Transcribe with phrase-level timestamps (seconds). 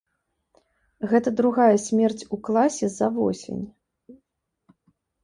[1.11, 3.61] Гэта другая смерць у класе за восень.